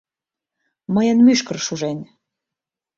Мыйын 0.93 1.19
мӱшкыр 1.25 1.57
шужен. 1.65 1.99